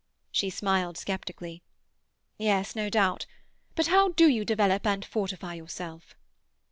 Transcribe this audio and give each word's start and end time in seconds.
She 0.31 0.49
smiled 0.49 0.97
sceptically. 0.97 1.61
"Yes, 2.39 2.75
no 2.75 2.89
doubt. 2.89 3.27
But 3.75 3.85
how 3.85 4.13
do 4.13 4.27
you 4.27 4.43
develop 4.43 4.87
and 4.87 5.05
fortify 5.05 5.53
yourself?" 5.53 6.15